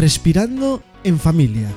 [0.00, 1.68] Respirando en Familia.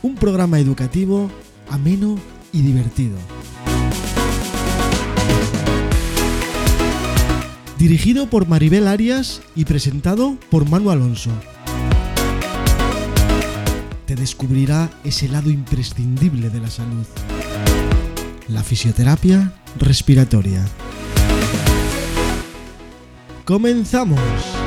[0.00, 1.30] Un programa educativo
[1.68, 2.18] ameno
[2.50, 3.18] y divertido.
[7.78, 11.30] Dirigido por Maribel Arias y presentado por Manu Alonso.
[14.06, 17.04] Te descubrirá ese lado imprescindible de la salud.
[18.48, 20.64] La fisioterapia respiratoria.
[23.44, 24.59] ¡Comenzamos!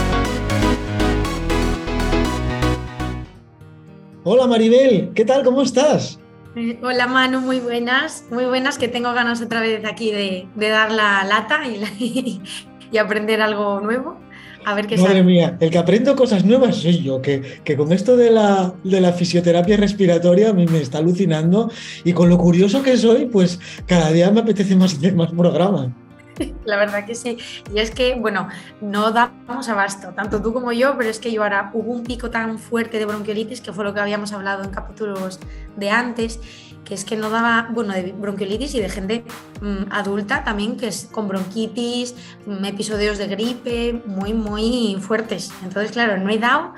[4.24, 5.44] Hola Maribel, ¿qué tal?
[5.44, 6.20] ¿Cómo estás?
[6.56, 10.70] Eh, Hola Manu, muy buenas, muy buenas, que tengo ganas otra vez aquí de, de
[10.70, 11.92] dar la lata y, la-
[12.92, 14.18] y aprender algo nuevo.
[14.66, 15.24] A ver qué Madre sale.
[15.24, 19.02] mía, el que aprendo cosas nuevas soy yo, que, que con esto de la, de
[19.02, 21.70] la fisioterapia respiratoria a mí me está alucinando
[22.06, 25.90] y con lo curioso que soy, pues cada día me apetece más hacer más programas.
[26.66, 27.38] La verdad que sí.
[27.74, 28.50] Y es que, bueno,
[28.82, 32.30] no damos abasto, tanto tú como yo, pero es que yo ahora hubo un pico
[32.30, 35.40] tan fuerte de bronquiolitis, que fue lo que habíamos hablado en capítulos
[35.76, 36.40] de antes,
[36.86, 39.24] que es que no daba, bueno, de bronquiolitis y de gente
[39.62, 45.52] mm, adulta también, que es con bronquitis, mm, episodios de gripe muy, muy fuertes.
[45.64, 46.74] Entonces, claro, no he dado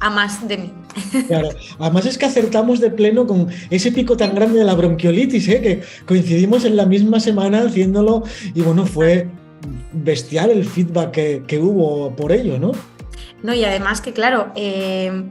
[0.00, 0.72] a más de mí.
[1.26, 1.50] Claro.
[1.78, 5.60] Además es que acertamos de pleno con ese pico tan grande de la bronquiolitis, ¿eh?
[5.60, 9.28] que coincidimos en la misma semana haciéndolo y bueno, fue
[9.92, 12.72] bestial el feedback que, que hubo por ello, ¿no?
[13.42, 15.24] No, y además que, claro, eh,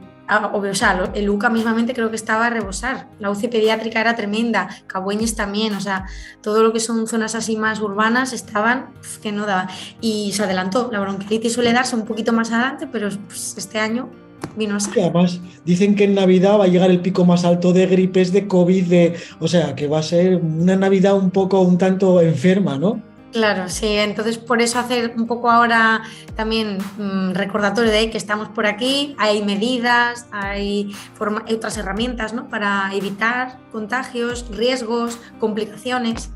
[0.52, 3.08] o sea, el UCA mismamente creo que estaba a rebosar.
[3.18, 6.06] La UCI pediátrica era tremenda, Cabueñes también, o sea,
[6.42, 8.90] todo lo que son zonas así más urbanas estaban
[9.22, 9.68] que no daban.
[10.00, 10.90] Y se adelantó.
[10.92, 14.10] La bronquiolitis suele darse un poquito más adelante, pero pues, este año
[14.56, 14.90] vino así.
[14.94, 18.32] Y además dicen que en Navidad va a llegar el pico más alto de gripes,
[18.32, 22.20] de COVID, de, o sea, que va a ser una Navidad un poco, un tanto
[22.20, 23.02] enferma, ¿no?
[23.30, 26.02] Claro, sí, entonces por eso hacer un poco ahora
[26.34, 32.32] también mm, recordatorio de que estamos por aquí, hay medidas, hay, forma- hay otras herramientas
[32.32, 32.48] ¿no?
[32.48, 36.30] para evitar contagios, riesgos, complicaciones.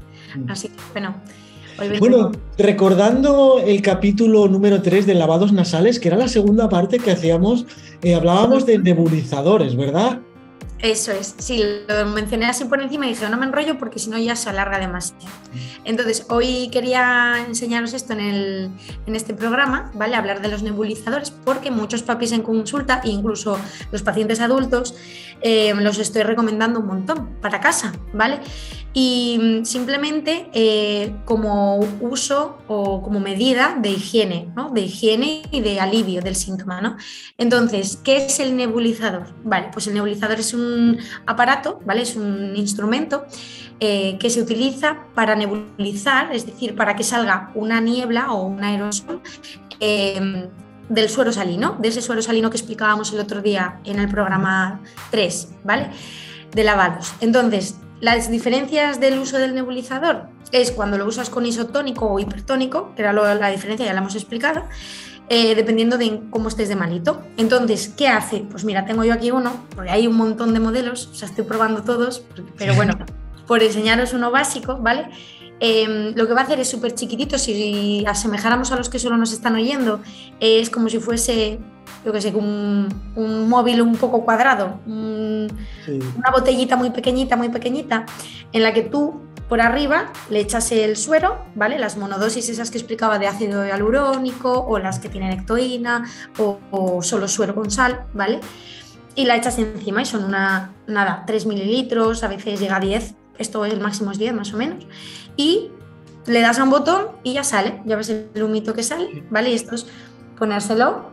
[0.49, 1.15] Así que bueno,
[1.99, 7.11] Bueno, recordando el capítulo número 3 de lavados nasales, que era la segunda parte que
[7.13, 7.65] hacíamos,
[8.03, 10.21] eh, hablábamos de nebulizadores, ¿verdad?
[10.83, 14.11] Eso es, sí, lo mencioné así por encima y dije, no me enrollo porque si
[14.11, 15.23] no ya se alarga demasiado.
[15.85, 18.71] Entonces, hoy quería enseñaros esto en, el,
[19.07, 20.17] en este programa, ¿vale?
[20.17, 23.61] Hablar de los nebulizadores, porque muchos papis en consulta, e incluso
[23.93, 24.97] los pacientes adultos,
[25.41, 28.41] eh, los estoy recomendando un montón para casa, ¿vale?
[28.95, 34.71] Y mm, simplemente eh, como uso o como medida de higiene, ¿no?
[34.71, 36.97] De higiene y de alivio del síntoma, ¿no?
[37.39, 39.35] Entonces, ¿qué es el nebulizador?
[39.45, 42.03] Vale, pues el nebulizador es un aparato, ¿vale?
[42.03, 43.25] Es un instrumento
[43.81, 48.63] eh, que se utiliza para nebulizar, es decir, para que salga una niebla o un
[48.63, 49.23] aerosol
[49.81, 50.49] eh,
[50.89, 54.83] del suero salino, de ese suero salino que explicábamos el otro día en el programa
[55.11, 55.91] 3, ¿vale?
[56.55, 57.15] De lavados.
[57.21, 62.93] Entonces, las diferencias del uso del nebulizador es cuando lo usas con isotónico o hipertónico,
[62.95, 64.65] que era lo- la diferencia, ya la hemos explicado,
[65.29, 67.23] eh, dependiendo de cómo estés de malito.
[67.37, 68.45] Entonces, ¿qué hace?
[68.51, 71.45] Pues mira, tengo yo aquí uno, porque hay un montón de modelos, o sea, estoy
[71.45, 72.25] probando todos,
[72.59, 72.99] pero bueno,
[73.47, 75.09] por enseñaros uno básico, ¿vale?
[75.65, 79.17] Eh, lo que va a hacer es súper chiquitito, si asemejáramos a los que solo
[79.17, 80.01] nos están oyendo,
[80.41, 81.61] es como si fuese,
[82.05, 85.47] yo qué sé, un, un móvil un poco cuadrado, un-
[85.87, 86.01] Sí.
[86.17, 88.07] una botellita muy pequeñita, muy pequeñita,
[88.53, 91.79] en la que tú por arriba le echas el suero, ¿vale?
[91.79, 96.05] Las monodosis esas que explicaba de ácido hialurónico o las que tienen ectoína
[96.39, 98.41] o, o solo suero con sal, ¿vale?
[99.15, 103.15] Y la echas encima y son una, nada, 3 mililitros, a veces llega a 10,
[103.39, 104.87] esto es el máximo es 10 más o menos,
[105.37, 105.71] y
[106.27, 109.51] le das a un botón y ya sale, ya ves el humito que sale, ¿vale?
[109.51, 109.87] Y esto es
[110.39, 111.13] ponérselo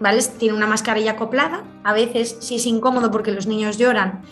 [0.00, 0.22] ¿vale?
[0.38, 1.64] Tiene una mascarilla acoplada.
[1.84, 4.22] A veces, si es incómodo porque los niños lloran,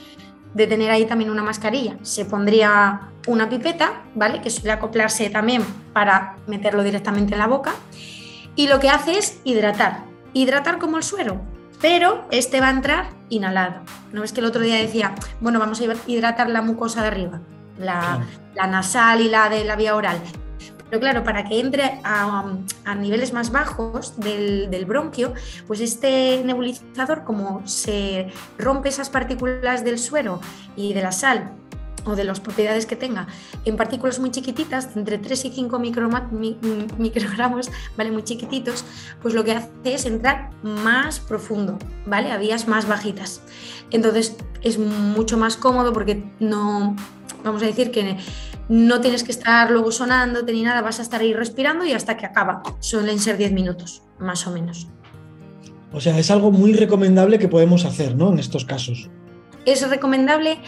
[0.55, 4.41] de tener ahí también una mascarilla, se pondría una pipeta, ¿vale?
[4.41, 7.75] Que suele acoplarse también para meterlo directamente en la boca.
[8.55, 10.05] Y lo que hace es hidratar.
[10.33, 11.41] Hidratar como el suero,
[11.81, 13.81] pero este va a entrar inhalado.
[14.13, 17.41] ¿No ves que el otro día decía, bueno, vamos a hidratar la mucosa de arriba,
[17.79, 18.25] la,
[18.69, 20.19] nasal y la de la vía oral?
[20.91, 22.45] Pero claro, para que entre a,
[22.85, 25.33] a niveles más bajos del, del bronquio,
[25.67, 30.41] pues este nebulizador, como se rompe esas partículas del suero
[30.77, 31.51] y de la sal
[32.05, 33.27] o de las propiedades que tenga
[33.65, 38.11] en partículas muy chiquititas, entre 3 y 5 microma- mi- mm, microgramos, ¿vale?
[38.11, 38.85] Muy chiquititos,
[39.23, 42.31] pues lo que hace es entrar más profundo, ¿vale?
[42.33, 43.41] A vías más bajitas.
[43.91, 46.97] Entonces es mucho más cómodo porque no,
[47.45, 48.17] vamos a decir que
[48.69, 52.17] no tienes que estar luego sonándote ni nada, vas a estar ahí respirando y hasta
[52.17, 52.63] que acaba.
[52.81, 54.87] Suelen ser 10 minutos, más o menos.
[55.93, 58.31] O sea, es algo muy recomendable que podemos hacer, ¿no?
[58.33, 59.11] En estos casos.
[59.67, 60.59] Es recomendable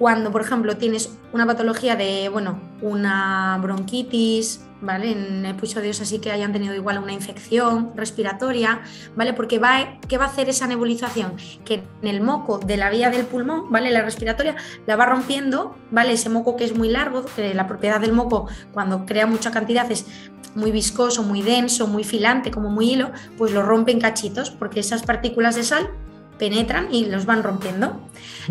[0.00, 5.12] cuando, por ejemplo, tienes una patología de, bueno, una bronquitis, ¿vale?
[5.12, 8.80] En episodios así que hayan tenido igual una infección respiratoria,
[9.14, 9.34] ¿vale?
[9.34, 11.34] Porque va, ¿qué va a hacer esa nebulización?
[11.66, 13.90] Que en el moco de la vía del pulmón, ¿vale?
[13.90, 14.56] La respiratoria
[14.86, 16.12] la va rompiendo, ¿vale?
[16.12, 19.92] Ese moco que es muy largo, que la propiedad del moco cuando crea mucha cantidad
[19.92, 20.06] es
[20.54, 24.80] muy viscoso, muy denso, muy filante, como muy hilo, pues lo rompe en cachitos, porque
[24.80, 25.90] esas partículas de sal
[26.38, 28.00] penetran y los van rompiendo.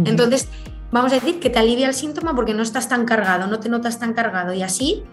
[0.06, 0.48] Entonces,
[0.92, 3.70] vamos a decir que te alivia el síntoma porque no estás tan cargado, no te
[3.70, 5.04] notas tan cargado y así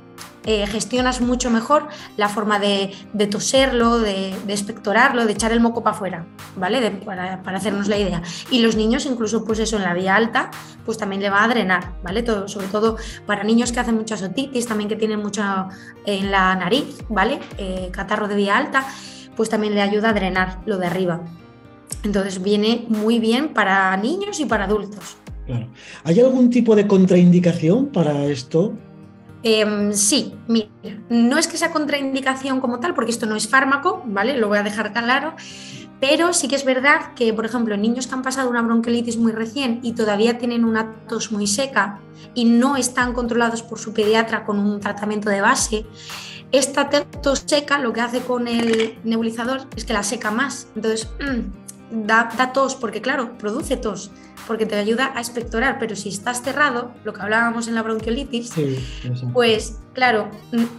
[0.49, 2.94] eh, gestionas mucho mejor la forma de,
[3.28, 6.93] toserlo, de, de, expectorarlo, de echar el moco para afuera, ¿vale?
[7.05, 8.23] para, hacernos la idea.
[8.49, 10.52] Y los niños, incluso pues eso en la vía alta,
[10.84, 12.25] pues también le va a drenar, ¿vale?
[12.46, 12.96] Sobre todo
[13.26, 15.67] para niños que hacen mucha otitis, también que tienen mucha
[16.05, 17.40] en la nariz, ¿vale?
[17.58, 18.87] Eh, catarro de vía alta,
[19.34, 21.22] pues también le ayuda a drenar lo de arriba.
[22.05, 25.17] Entonces viene muy bien para niños y para adultos.
[25.46, 25.69] Claro.
[26.04, 28.75] ¿Hay algún tipo de contraindicación para esto?
[29.43, 30.69] Em, sí, mira,
[31.08, 34.37] no es que sea contraindicación como tal, porque esto no es fármaco, ¿vale?
[34.37, 35.34] Lo voy a dejar claro.
[36.00, 39.16] Pero sí que es verdad que, por ejemplo, en niños que han pasado una bronquiolitis
[39.16, 42.00] muy recién y todavía tienen una tos muy seca
[42.34, 45.87] y no están controlados por su pediatra con un tratamiento de base,
[46.52, 50.69] esta tos seca lo que hace con el nebulizador es que la seca más.
[50.76, 54.10] Entonces, mm, da, da tos, porque claro, produce tos
[54.46, 58.52] porque te ayuda a expectorar, pero si estás cerrado, lo que hablábamos en la bronquiolitis,
[59.32, 60.30] pues claro,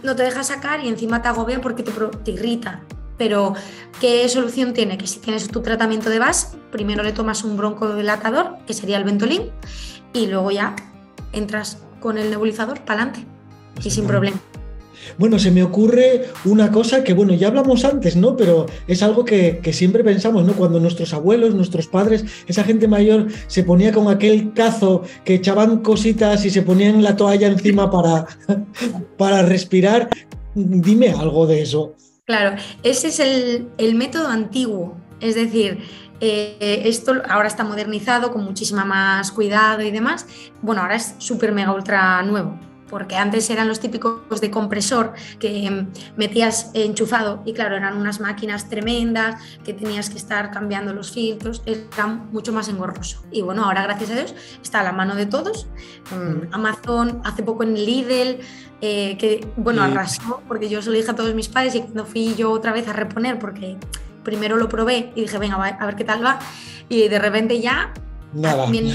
[0.02, 2.82] no te deja sacar y encima te agobia porque te, irrita.
[3.16, 3.54] Pero,
[4.00, 4.96] ¿qué solución tiene?
[4.96, 9.04] Que si tienes tu tratamiento de base, primero le tomas un broncodilatador, que sería el
[9.04, 9.50] Ventolin,
[10.12, 10.76] y luego ya
[11.32, 13.26] entras con el nebulizador para adelante
[13.82, 14.38] y sin problema.
[15.16, 18.36] Bueno, se me ocurre una cosa que, bueno, ya hablamos antes, ¿no?
[18.36, 20.54] Pero es algo que, siempre pensamos, ¿no?
[20.54, 25.78] Cuando nuestros abuelos, nuestros padres, esa gente mayor se ponía con aquel cazo que echaban
[25.78, 28.26] cositas y se ponían la toalla encima para,
[29.18, 30.08] para respirar.
[30.54, 31.94] Dime algo de eso.
[32.24, 34.96] Claro, ese es el, método antiguo.
[35.20, 35.78] Es decir,
[36.20, 40.26] eh, esto ahora está modernizado con muchísima más cuidado y demás.
[40.62, 45.86] Bueno, ahora es súper mega ultra nuevo porque antes eran los típicos de compresor que
[46.16, 51.62] metías enchufado y claro, eran unas máquinas tremendas que tenías que estar cambiando los filtros,
[51.66, 53.22] era mucho más engorroso.
[53.30, 55.66] Y bueno, ahora gracias a Dios está a la mano de todos.
[56.10, 56.52] Mm.
[56.52, 58.38] Amazon, hace poco en Lidl,
[58.80, 62.04] eh, que bueno, arrasó, porque yo se lo dije a todos mis padres y cuando
[62.04, 63.76] fui yo otra vez a reponer, porque
[64.22, 66.38] primero lo probé y dije, venga, a ver qué tal va,
[66.88, 67.92] y de repente ya
[68.32, 68.66] Nada.
[68.66, 68.94] Último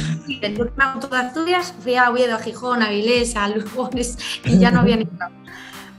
[1.10, 4.98] de Asturias fui a Oviedo, a Gijón, a Vilés, a Lugones y ya no había
[4.98, 5.08] ni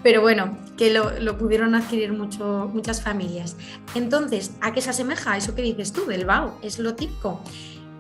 [0.03, 3.57] Pero bueno, que lo, pudieron adquirir muchas familias.
[3.95, 6.59] Entonces, ¿a qué se asemeja eso que dices tú del BAO?
[6.63, 7.41] Es lo típico.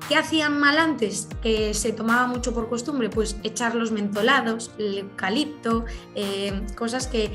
[0.09, 1.29] ¿Qué hacían mal antes?
[1.43, 7.31] Que se tomaba mucho por costumbre, pues echar los mentolados, el eucalipto, eh, cosas que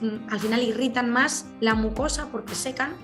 [0.00, 2.94] mm, al final irritan más la mucosa porque secan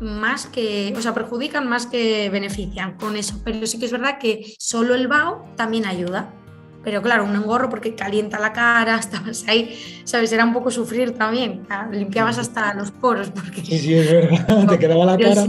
[0.00, 3.40] más que, o sea, perjudican más que benefician con eso.
[3.44, 6.32] Pero sí que es verdad que solo el vaho también ayuda.
[6.84, 10.32] Pero claro, un engorro porque calienta la cara, estabas ahí, ¿sabes?
[10.32, 11.66] Era un poco sufrir también.
[11.68, 13.30] Ah, limpiabas hasta los poros.
[13.30, 13.62] Porque...
[13.64, 15.46] Sí, sí, es verdad, te quedaba la cara.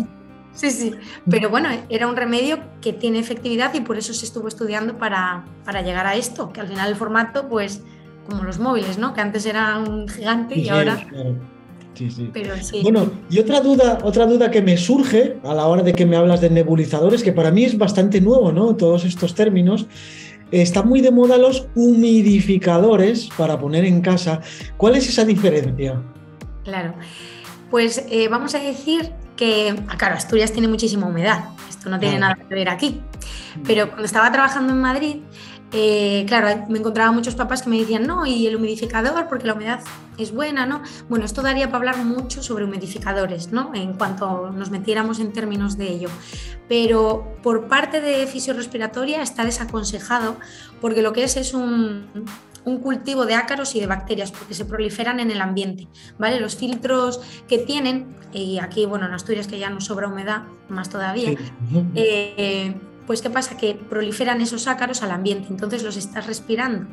[0.54, 0.96] Sí, sí,
[1.30, 5.46] pero bueno, era un remedio que tiene efectividad y por eso se estuvo estudiando para,
[5.64, 7.84] para llegar a esto, que al final el formato, pues,
[8.28, 9.14] como los móviles, ¿no?
[9.14, 10.98] Que antes era un gigante y ahora...
[12.84, 16.16] Bueno, y otra duda, otra duda que me surge a la hora de que me
[16.16, 18.76] hablas de nebulizadores, que para mí es bastante nuevo, ¿no?
[18.76, 19.88] Todos estos términos.
[20.52, 24.40] Están muy de moda los humidificadores para poner en casa.
[24.78, 26.02] ¿Cuál es esa diferencia?
[26.64, 26.94] Claro.
[27.70, 31.46] Pues eh, vamos a decir que, ah, claro, Asturias tiene muchísima humedad.
[31.70, 33.02] Esto no tiene nada que ver aquí.
[33.56, 33.62] Mm.
[33.66, 35.16] Pero cuando estaba trabajando en Madrid,
[35.74, 39.54] eh, claro, me encontraba muchos papás que me decían, no, y el humidificador, porque la
[39.54, 39.82] humedad
[40.18, 40.82] es buena, ¿no?
[41.10, 43.72] Bueno, esto daría para hablar mucho sobre humidificadores, ¿no?
[43.76, 46.10] En cuanto nos metiéramos en términos de ello.
[46.70, 50.38] Pero por parte de fisiorrespiratoria está desaconsejado,
[50.80, 52.08] porque lo que es es un,
[52.68, 56.40] un cultivo de ácaros y de bacterias porque se proliferan en el ambiente, ¿vale?
[56.40, 60.90] Los filtros que tienen, y aquí, bueno, en Asturias que ya nos sobra humedad, más
[60.90, 61.34] todavía,
[61.96, 62.76] eh,
[63.08, 63.56] pues ¿qué pasa?
[63.56, 66.88] Que proliferan esos ácaros al ambiente, entonces los estás respirando.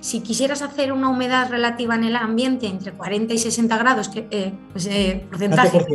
[0.00, 4.26] Si quisieras hacer una humedad relativa en el ambiente entre 40 y 60 grados, que,
[4.32, 5.86] eh, pues, eh, porcentaje,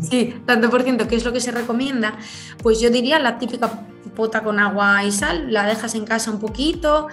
[0.00, 0.34] sí.
[0.46, 2.18] tanto por ciento, que es lo que se recomienda,
[2.62, 3.86] pues yo diría la típica
[4.16, 7.08] pota con agua y sal, la dejas en casa un poquito,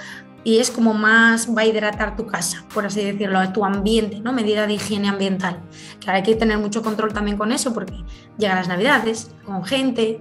[0.47, 4.31] y es como más va a hidratar tu casa, por así decirlo, tu ambiente, ¿no?
[4.31, 5.59] Medida de higiene ambiental.
[5.99, 7.95] Que hay que tener mucho control también con eso porque
[8.37, 10.17] llegan las navidades, con gente,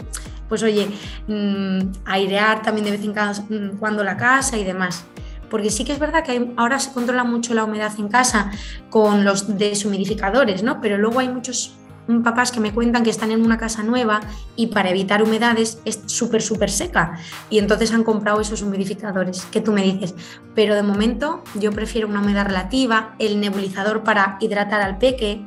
[0.49, 0.89] pues oye,
[1.29, 5.05] mm, airear también de vez en mm, cuando la casa y demás.
[5.51, 8.51] Porque sí que es verdad que ahora se controla mucho la humedad en casa
[8.91, 10.81] con los deshumidificadores, ¿no?
[10.81, 11.77] Pero luego hay muchos
[12.23, 14.21] papás que me cuentan que están en una casa nueva
[14.55, 17.19] y para evitar humedades es súper, súper seca.
[17.51, 20.15] Y entonces han comprado esos humidificadores que tú me dices.
[20.55, 25.47] Pero de momento yo prefiero una humedad relativa, el nebulizador para hidratar al peque.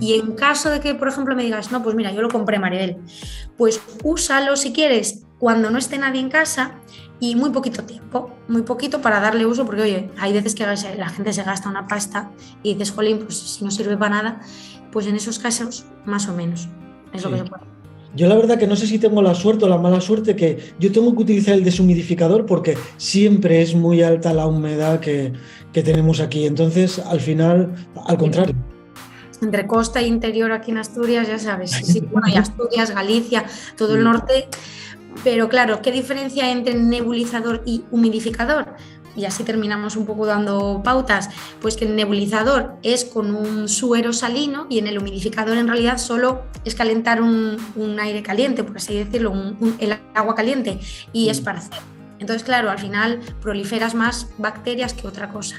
[0.00, 2.58] Y en caso de que, por ejemplo, me digas, no, pues mira, yo lo compré,
[2.58, 2.98] Maribel,
[3.56, 6.80] pues úsalo si quieres cuando no esté nadie en casa
[7.18, 11.08] y muy poquito tiempo, muy poquito para darle uso, porque oye, hay veces que la
[11.08, 12.30] gente se gasta una pasta
[12.62, 14.40] y dices, jolín, pues si no sirve para nada,
[14.96, 16.70] pues en esos casos, más o menos,
[17.12, 17.64] es lo que se puede.
[18.14, 20.72] Yo la verdad que no sé si tengo la suerte o la mala suerte que
[20.80, 25.34] yo tengo que utilizar el deshumidificador porque siempre es muy alta la humedad que,
[25.74, 26.46] tenemos aquí.
[26.46, 27.74] Entonces, al final,
[28.06, 28.54] al contrario.
[29.42, 33.44] Entre costa e interior aquí en Asturias, ya sabes, sí, bueno, y Asturias, Galicia,
[33.76, 34.48] todo el norte.
[35.24, 38.76] Pero claro, ¿qué diferencia entre nebulizador y humidificador?
[39.16, 41.30] Y así terminamos un poco dando pautas,
[41.60, 45.98] pues que el nebulizador es con un suero salino y en el humidificador en realidad
[45.98, 47.56] solo es calentar un,
[48.00, 49.32] aire caliente, por así decirlo,
[49.78, 50.78] el agua caliente
[51.12, 51.30] y mm.
[51.30, 51.78] esparcer.
[52.18, 55.56] Entonces, claro, al final proliferas más bacterias que otra cosa.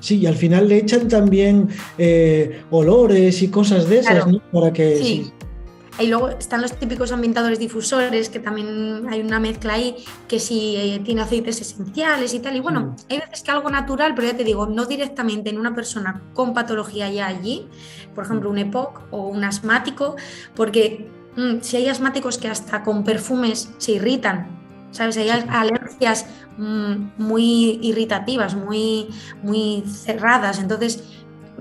[0.00, 4.40] Sí, y al final le echan también eh, olores y cosas de esas, ¿no?
[4.50, 5.32] Para que sí.
[5.98, 9.96] Y luego están los típicos ambientadores difusores, que también hay una mezcla ahí,
[10.26, 12.56] que si eh, tiene aceites esenciales y tal.
[12.56, 12.96] Y bueno, mm.
[13.10, 16.54] hay veces que algo natural, pero ya te digo, no directamente en una persona con
[16.54, 17.68] patología ya allí,
[18.14, 20.16] por ejemplo, un EPOC o un asmático,
[20.56, 25.16] porque mm, si hay asmáticos que hasta con perfumes se irritan, ¿sabes?
[25.18, 29.08] Hay alergias mm, muy irritativas, muy,
[29.42, 31.04] muy cerradas, entonces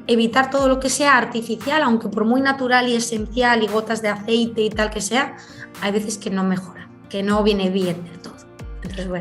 [0.08, 4.10] evitar todo lo que sea artificial, aunque por muy natural y esencial y gotas de
[4.10, 5.36] aceite y tal que sea,
[5.81, 8.31] hay veces que no mejora, que no viene bien del todo.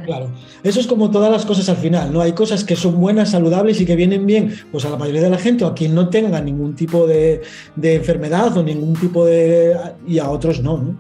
[0.05, 0.31] Claro,
[0.63, 2.21] eso es como todas las cosas al final, ¿no?
[2.21, 5.31] Hay cosas que son buenas, saludables y que vienen bien, pues a la mayoría de
[5.31, 7.43] la gente o a quien no tenga ningún tipo de,
[7.81, 9.77] enfermedad o ningún tipo de...
[10.07, 10.97] y a otros no, ¿no?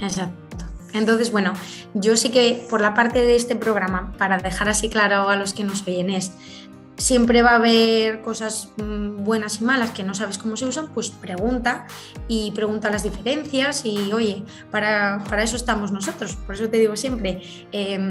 [0.00, 0.64] Exacto.
[0.92, 1.52] Entonces, bueno,
[1.94, 5.52] yo sí que por la parte de este programa, para dejar así claro a los
[5.52, 6.32] que nos oyen, es
[6.96, 10.88] siempre va a haber cosas mm, buenas y malas que no sabes cómo se usan,
[10.88, 11.86] pues pregunta
[12.28, 16.36] y pregunta las diferencias y oye, para, eso estamos nosotros.
[16.36, 18.08] Por eso te digo siempre, em,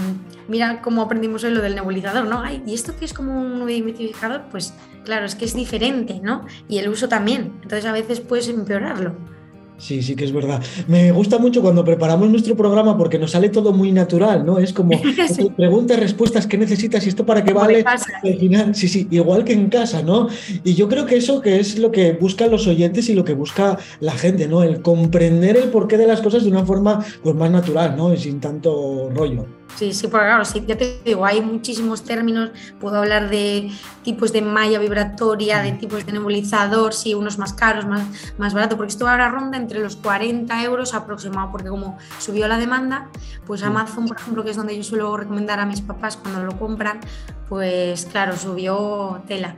[0.48, 2.40] mira cómo aprendimos hoy lo del nebulizador, ¿no?
[2.40, 4.44] Ay, ¿y esto que es como un humidificador?
[4.50, 4.72] Pues
[5.04, 6.44] claro, es que es diferente, ¿no?
[6.68, 7.58] Y el uso también.
[7.62, 9.35] Entonces a veces puedes empeorarlo.
[9.78, 10.62] Sí, sí que es verdad.
[10.88, 14.58] Me gusta mucho cuando preparamos nuestro programa porque nos sale todo muy natural, ¿no?
[14.58, 14.98] Es como
[15.56, 17.84] preguntas, respuestas, ¿qué necesitas y esto para qué vale?
[17.86, 20.28] Al final, sí, sí, igual que en casa, ¿no?
[20.64, 23.34] Y yo creo que eso que es lo que buscan los oyentes y lo que
[23.34, 24.62] busca la gente, ¿no?
[24.62, 28.12] El comprender el porqué de las cosas de una forma pues, más natural, ¿no?
[28.14, 29.46] Y sin tanto rollo.
[29.74, 33.70] Sí, sí, porque claro, sí, ya te digo, hay muchísimos términos, puedo hablar de
[34.02, 38.02] tipos de malla vibratoria, de tipos de nebulizador, sí, unos más caros, más,
[38.38, 42.56] más baratos, porque esto ahora ronda entre los 40 euros aproximado, porque como subió la
[42.56, 43.10] demanda,
[43.46, 46.58] pues Amazon, por ejemplo, que es donde yo suelo recomendar a mis papás cuando lo
[46.58, 47.00] compran,
[47.48, 49.56] pues claro, subió tela.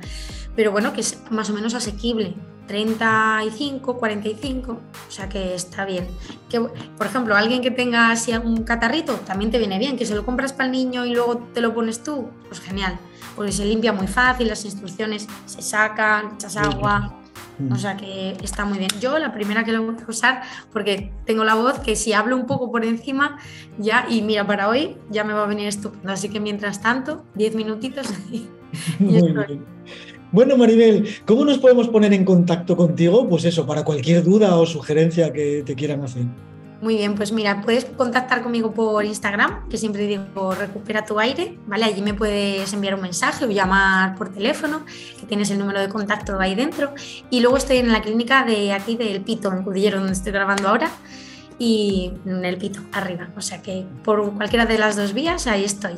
[0.57, 2.35] Pero bueno, que es más o menos asequible.
[2.69, 6.07] 35, 45, o sea que está bien.
[6.49, 10.15] Que, por ejemplo, alguien que tenga así un catarrito, también te viene bien, que se
[10.15, 12.97] lo compras para el niño y luego te lo pones tú, pues genial,
[13.35, 17.15] porque se limpia muy fácil, las instrucciones se sacan, echas agua,
[17.73, 18.91] o sea que está muy bien.
[19.01, 22.37] Yo la primera que lo voy a usar, porque tengo la voz que si hablo
[22.37, 23.39] un poco por encima,
[23.79, 26.13] ya, y mira, para hoy ya me va a venir estupendo.
[26.13, 28.47] Así que mientras tanto, 10 minutitos y,
[30.31, 33.27] Bueno, Maribel, ¿cómo nos podemos poner en contacto contigo?
[33.29, 36.25] Pues eso, para cualquier duda o sugerencia que te quieran hacer.
[36.83, 41.59] Muy bien, pues mira, puedes contactar conmigo por Instagram, que siempre digo recupera tu aire,
[41.67, 41.87] ¿vale?
[41.87, 44.85] Allí me puedes enviar un mensaje o llamar por teléfono,
[45.19, 46.95] que tienes el número de contacto ahí dentro.
[47.31, 50.69] Y luego estoy en la clínica de aquí del Pito, en Cudillero, donde estoy grabando
[50.69, 50.91] ahora,
[51.59, 53.31] y en el Pito, arriba.
[53.37, 55.95] O sea que por cualquiera de las dos vías, ahí estoy.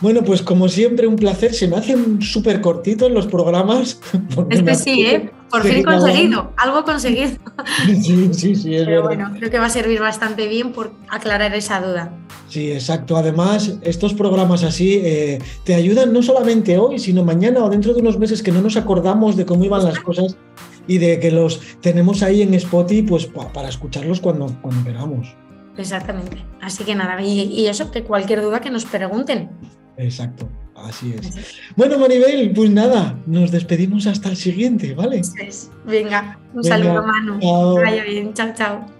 [0.00, 1.52] Bueno, pues como siempre, un placer.
[1.52, 4.00] Se me hacen súper cortitos los programas.
[4.50, 5.30] Este sí, ¿eh?
[5.50, 7.36] Por fin conseguido, algo conseguido.
[7.86, 11.54] Sí, sí, sí, es Pero bueno, creo que va a servir bastante bien por aclarar
[11.54, 12.12] esa duda.
[12.48, 13.16] Sí, exacto.
[13.16, 18.00] Además, estos programas así eh, te ayudan no solamente hoy, sino mañana o dentro de
[18.00, 20.36] unos meses que no nos acordamos de cómo iban las cosas
[20.86, 25.34] y de que los tenemos ahí en Spotify pues, para escucharlos cuando, cuando queramos.
[25.76, 26.44] Exactamente.
[26.60, 29.50] Así que nada, y, y eso, que cualquier duda que nos pregunten.
[30.00, 30.48] Exacto.
[30.74, 31.60] Así es.
[31.76, 35.20] Bueno, Maribel, pues nada, nos despedimos hasta el siguiente, ¿vale?
[35.84, 37.38] Venga, un saludo, Manu.
[37.74, 38.99] Vaya bien, chao, chao.